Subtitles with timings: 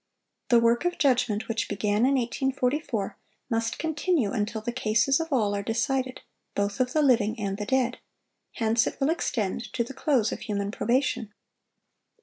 [0.49, 3.17] The work of judgment which began in 1844,
[3.51, 6.21] must continue until the cases of all are decided,
[6.55, 7.99] both of the living and the dead;
[8.53, 11.31] hence it will extend to the close of human probation.